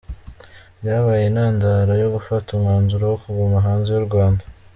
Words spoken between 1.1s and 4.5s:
intandaro yo gufata umwanzuro wo kuguma hanze yu Rwanda.